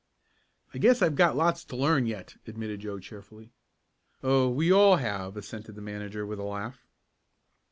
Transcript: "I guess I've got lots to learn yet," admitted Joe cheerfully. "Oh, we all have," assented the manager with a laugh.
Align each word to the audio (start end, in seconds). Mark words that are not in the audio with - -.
"I 0.73 0.79
guess 0.79 1.03
I've 1.03 1.13
got 1.15 1.37
lots 1.37 1.63
to 1.63 1.75
learn 1.75 2.07
yet," 2.07 2.35
admitted 2.47 2.79
Joe 2.79 2.97
cheerfully. 2.99 3.51
"Oh, 4.23 4.49
we 4.49 4.71
all 4.71 4.95
have," 4.95 5.37
assented 5.37 5.75
the 5.75 5.81
manager 5.83 6.25
with 6.25 6.39
a 6.39 6.43
laugh. 6.43 6.87